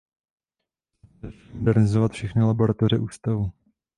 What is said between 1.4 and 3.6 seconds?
začal modernizovat všechny laboratoře ústavu.